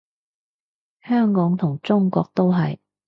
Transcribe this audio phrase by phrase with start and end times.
[1.03, 2.79] 香港同中國都係